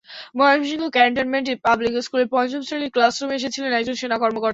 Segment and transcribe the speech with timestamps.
[0.35, 4.49] Mymensingh cantonment public স্কুলের পঞ্চম শ্রেণির ক্লাসরুমে এসেছিলেন একজন সেনা কর্মকর্তা।